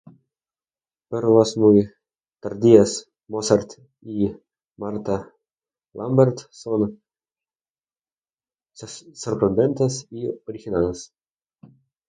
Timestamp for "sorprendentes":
9.21-10.07